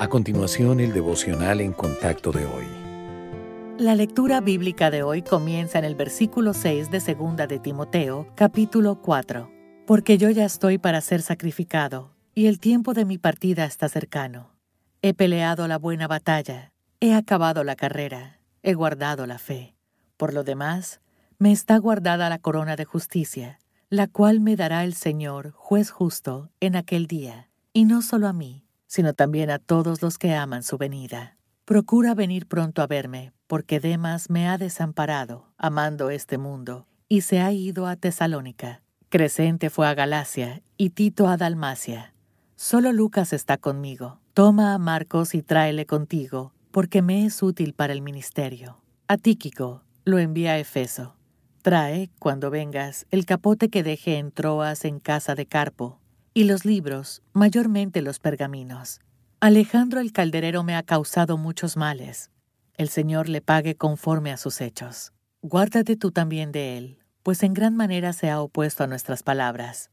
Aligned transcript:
A 0.00 0.08
continuación, 0.08 0.80
el 0.80 0.92
devocional 0.92 1.60
en 1.60 1.72
contacto 1.72 2.32
de 2.32 2.44
hoy. 2.44 2.64
La 3.78 3.94
lectura 3.94 4.40
bíblica 4.40 4.90
de 4.90 5.04
hoy 5.04 5.22
comienza 5.22 5.78
en 5.78 5.84
el 5.84 5.94
versículo 5.94 6.52
6 6.52 6.90
de 6.90 6.98
Segunda 6.98 7.46
de 7.46 7.60
Timoteo, 7.60 8.26
capítulo 8.34 9.00
4. 9.00 9.48
Porque 9.86 10.18
yo 10.18 10.30
ya 10.30 10.46
estoy 10.46 10.78
para 10.78 11.00
ser 11.00 11.22
sacrificado, 11.22 12.10
y 12.34 12.46
el 12.46 12.58
tiempo 12.58 12.92
de 12.92 13.04
mi 13.04 13.18
partida 13.18 13.66
está 13.66 13.88
cercano. 13.88 14.50
He 15.00 15.14
peleado 15.14 15.68
la 15.68 15.78
buena 15.78 16.08
batalla, 16.08 16.72
he 16.98 17.14
acabado 17.14 17.62
la 17.62 17.76
carrera, 17.76 18.40
he 18.64 18.74
guardado 18.74 19.28
la 19.28 19.38
fe. 19.38 19.76
Por 20.16 20.34
lo 20.34 20.42
demás, 20.42 21.02
me 21.38 21.52
está 21.52 21.78
guardada 21.78 22.28
la 22.28 22.40
corona 22.40 22.74
de 22.74 22.84
justicia, 22.84 23.60
la 23.90 24.08
cual 24.08 24.40
me 24.40 24.56
dará 24.56 24.82
el 24.82 24.94
Señor, 24.94 25.52
juez 25.52 25.92
justo, 25.92 26.50
en 26.58 26.74
aquel 26.74 27.06
día, 27.06 27.48
y 27.72 27.84
no 27.84 28.02
solo 28.02 28.26
a 28.26 28.32
mí, 28.32 28.63
sino 28.94 29.12
también 29.12 29.50
a 29.50 29.58
todos 29.58 30.02
los 30.02 30.18
que 30.18 30.36
aman 30.36 30.62
su 30.62 30.78
venida. 30.78 31.36
Procura 31.64 32.14
venir 32.14 32.46
pronto 32.46 32.80
a 32.80 32.86
verme, 32.86 33.32
porque 33.48 33.80
Demas 33.80 34.30
me 34.30 34.46
ha 34.46 34.56
desamparado, 34.56 35.52
amando 35.58 36.10
este 36.10 36.38
mundo, 36.38 36.86
y 37.08 37.22
se 37.22 37.40
ha 37.40 37.50
ido 37.50 37.88
a 37.88 37.96
Tesalónica. 37.96 38.82
Crescente 39.08 39.68
fue 39.68 39.88
a 39.88 39.94
Galacia 39.94 40.62
y 40.76 40.90
Tito 40.90 41.26
a 41.26 41.36
Dalmacia. 41.36 42.14
Solo 42.54 42.92
Lucas 42.92 43.32
está 43.32 43.56
conmigo. 43.56 44.20
Toma 44.32 44.74
a 44.74 44.78
Marcos 44.78 45.34
y 45.34 45.42
tráele 45.42 45.86
contigo, 45.86 46.52
porque 46.70 47.02
me 47.02 47.26
es 47.26 47.42
útil 47.42 47.74
para 47.74 47.92
el 47.92 48.00
ministerio. 48.00 48.80
A 49.08 49.16
Tíquico 49.16 49.82
lo 50.04 50.18
envía 50.18 50.52
a 50.52 50.58
Efeso. 50.60 51.16
Trae, 51.62 52.10
cuando 52.20 52.48
vengas, 52.48 53.06
el 53.10 53.26
capote 53.26 53.70
que 53.70 53.82
dejé 53.82 54.18
en 54.18 54.30
Troas 54.30 54.84
en 54.84 55.00
casa 55.00 55.34
de 55.34 55.46
Carpo, 55.46 55.98
y 56.34 56.44
los 56.44 56.64
libros, 56.64 57.22
mayormente 57.32 58.02
los 58.02 58.18
pergaminos. 58.18 59.00
Alejandro 59.38 60.00
el 60.00 60.12
calderero 60.12 60.64
me 60.64 60.74
ha 60.74 60.82
causado 60.82 61.38
muchos 61.38 61.76
males. 61.76 62.30
El 62.76 62.88
Señor 62.88 63.28
le 63.28 63.40
pague 63.40 63.76
conforme 63.76 64.32
a 64.32 64.36
sus 64.36 64.60
hechos. 64.60 65.12
Guárdate 65.42 65.96
tú 65.96 66.10
también 66.10 66.50
de 66.50 66.76
él, 66.76 66.98
pues 67.22 67.44
en 67.44 67.54
gran 67.54 67.76
manera 67.76 68.12
se 68.12 68.30
ha 68.30 68.40
opuesto 68.40 68.82
a 68.82 68.88
nuestras 68.88 69.22
palabras. 69.22 69.90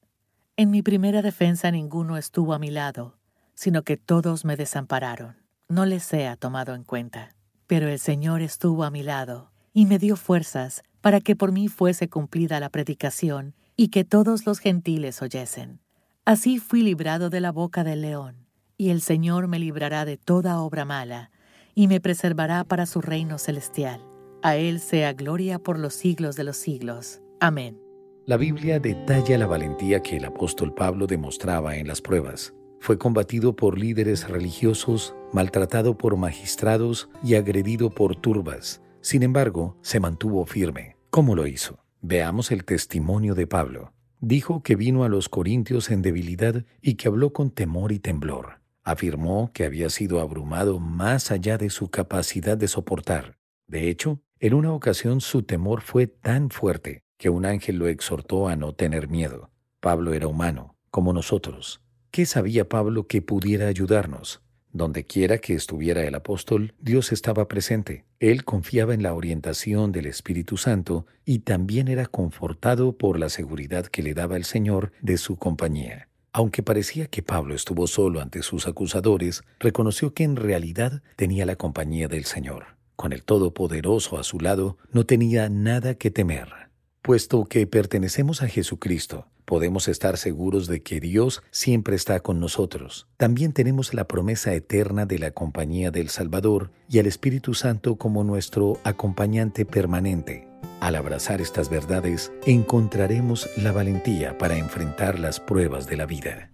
En 0.58 0.72
mi 0.72 0.82
primera 0.82 1.22
defensa 1.22 1.70
ninguno 1.70 2.18
estuvo 2.18 2.56
a 2.56 2.60
mi 2.60 2.72
lado, 2.72 3.20
sino 3.54 3.84
que 3.84 3.98
todos 3.98 4.44
me 4.44 4.58
desampararon. 4.58 5.36
No 5.70 5.86
les 5.86 6.04
sea 6.04 6.38
tomado 6.38 6.74
en 6.74 6.84
cuenta. 6.84 7.36
Pero 7.68 7.88
el 7.88 8.00
Señor 8.00 8.42
estuvo 8.42 8.84
a 8.84 8.90
mi 8.90 9.04
lado 9.04 9.52
y 9.74 9.86
me 9.86 10.00
dio 10.00 10.16
fuerzas 10.16 10.82
para 11.02 11.22
que 11.22 11.36
por 11.36 11.52
mí 11.52 11.68
fuese 11.68 12.10
cumplida 12.10 12.60
la 12.60 12.70
predicación 12.70 13.54
y 13.78 13.90
que 13.90 14.04
todos 14.04 14.46
los 14.46 14.60
gentiles 14.60 15.22
oyesen. 15.22 15.80
Así 16.24 16.60
fui 16.60 16.84
librado 16.84 17.32
de 17.32 17.42
la 17.42 17.52
boca 17.52 17.84
del 17.84 18.02
león, 18.02 18.46
y 18.78 18.92
el 18.92 19.02
Señor 19.02 19.48
me 19.48 19.58
librará 19.58 20.06
de 20.06 20.18
toda 20.18 20.60
obra 20.62 20.86
mala, 20.86 21.32
y 21.74 21.88
me 21.88 22.00
preservará 22.00 22.64
para 22.64 22.86
su 22.86 23.02
reino 23.02 23.40
celestial. 23.40 24.06
A 24.44 24.56
Él 24.56 24.80
sea 24.80 25.14
gloria 25.14 25.58
por 25.58 25.80
los 25.80 25.96
siglos 25.96 26.36
de 26.36 26.44
los 26.44 26.58
siglos. 26.58 27.22
Amén. 27.40 27.82
La 28.28 28.38
Biblia 28.38 28.80
detalla 28.80 29.36
la 29.40 29.48
valentía 29.48 30.04
que 30.04 30.18
el 30.18 30.26
apóstol 30.26 30.76
Pablo 30.76 31.08
demostraba 31.08 31.76
en 31.76 31.88
las 31.88 32.02
pruebas. 32.02 32.54
Fue 32.80 33.00
combatido 33.00 33.56
por 33.56 33.80
líderes 33.80 34.30
religiosos, 34.30 35.16
maltratado 35.34 35.98
por 35.98 36.18
magistrados 36.18 37.10
y 37.24 37.34
agredido 37.34 37.90
por 37.90 38.16
turbas. 38.16 38.82
Sin 39.02 39.24
embargo, 39.24 39.76
se 39.82 40.00
mantuvo 40.00 40.46
firme. 40.46 40.98
¿Cómo 41.10 41.36
lo 41.36 41.48
hizo? 41.48 41.80
Veamos 42.02 42.52
el 42.52 42.64
testimonio 42.64 43.34
de 43.34 43.48
Pablo 43.48 43.92
dijo 44.22 44.64
que 44.64 44.76
vino 44.76 45.04
a 45.04 45.10
los 45.10 45.28
Corintios 45.28 45.90
en 45.92 46.02
debilidad 46.02 46.64
y 46.82 46.94
que 46.94 47.08
habló 47.08 47.34
con 47.34 47.50
temor 47.52 47.92
y 47.92 48.00
temblor. 48.00 48.62
Afirmó 48.84 49.52
que 49.54 49.66
había 49.66 49.90
sido 49.90 50.22
abrumado 50.22 50.80
más 50.80 51.32
allá 51.32 51.58
de 51.58 51.70
su 51.70 51.90
capacidad 51.90 52.58
de 52.58 52.68
soportar. 52.68 53.38
De 53.68 53.90
hecho, 53.90 54.22
en 54.40 54.54
una 54.54 54.74
ocasión 54.74 55.22
su 55.22 55.44
temor 55.44 55.82
fue 55.82 56.08
tan 56.08 56.50
fuerte 56.50 57.04
que 57.18 57.30
un 57.30 57.46
ángel 57.46 57.78
lo 57.78 57.88
exhortó 57.88 58.48
a 58.48 58.56
no 58.56 58.74
tener 58.74 59.08
miedo. 59.08 59.52
Pablo 59.80 60.14
era 60.14 60.28
humano, 60.28 60.76
como 60.90 61.14
nosotros. 61.14 61.84
¿Qué 62.12 62.26
sabía 62.26 62.68
Pablo 62.68 63.08
que 63.08 63.22
pudiera 63.22 63.68
ayudarnos? 63.68 64.44
Donde 64.74 65.04
quiera 65.04 65.40
que 65.40 65.54
estuviera 65.54 66.04
el 66.04 66.16
apóstol, 66.16 66.74
Dios 66.80 67.12
estaba 67.12 67.48
presente. 67.48 68.06
Él 68.20 68.46
confiaba 68.46 68.94
en 68.94 69.04
la 69.04 69.14
orientación 69.14 69.92
del 69.92 70.06
Espíritu 70.06 70.56
Santo 70.56 71.06
y 71.26 71.40
también 71.40 71.90
era 71.90 72.06
confortado 72.06 72.98
por 72.98 73.20
la 73.20 73.30
seguridad 73.30 73.88
que 73.88 74.02
le 74.02 74.14
daba 74.14 74.38
el 74.38 74.46
Señor 74.46 74.94
de 75.02 75.18
su 75.18 75.36
compañía. 75.36 76.08
Aunque 76.34 76.64
parecía 76.64 77.08
que 77.08 77.22
Pablo 77.22 77.54
estuvo 77.54 77.88
solo 77.88 78.22
ante 78.22 78.42
sus 78.42 78.66
acusadores, 78.66 79.44
reconoció 79.60 80.14
que 80.14 80.24
en 80.24 80.38
realidad 80.38 81.02
tenía 81.18 81.46
la 81.46 81.58
compañía 81.58 82.08
del 82.08 82.24
Señor. 82.24 82.78
Con 82.96 83.12
el 83.12 83.24
Todopoderoso 83.24 84.18
a 84.18 84.24
su 84.24 84.40
lado, 84.40 84.78
no 84.94 85.06
tenía 85.06 85.50
nada 85.50 85.96
que 85.96 86.12
temer. 86.12 86.71
Puesto 87.02 87.46
que 87.46 87.66
pertenecemos 87.66 88.44
a 88.44 88.48
Jesucristo, 88.48 89.26
podemos 89.46 89.88
estar 89.88 90.18
seguros 90.18 90.68
de 90.68 90.84
que 90.84 91.00
Dios 91.00 91.42
siempre 91.50 91.96
está 91.96 92.20
con 92.20 92.40
nosotros. 92.40 93.08
También 93.18 93.54
tenemos 93.54 93.96
la 93.96 94.08
promesa 94.08 94.54
eterna 94.54 95.08
de 95.08 95.18
la 95.18 95.32
compañía 95.32 95.90
del 95.90 96.10
Salvador 96.10 96.70
y 96.88 97.00
al 97.00 97.08
Espíritu 97.08 97.56
Santo 97.56 97.96
como 97.96 98.24
nuestro 98.24 98.80
acompañante 98.84 99.66
permanente. 99.66 100.48
Al 100.80 100.96
abrazar 100.96 101.42
estas 101.42 101.72
verdades, 101.72 102.32
encontraremos 102.46 103.50
la 103.58 103.72
valentía 103.72 104.38
para 104.38 104.58
enfrentar 104.58 105.18
las 105.18 105.40
pruebas 105.40 105.88
de 105.88 105.98
la 105.98 106.06
vida. 106.06 106.52